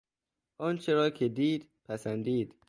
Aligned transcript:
آنچه 0.57 0.93
را 0.93 1.09
که 1.09 1.27
دید، 1.29 1.69
پسندید. 1.85 2.55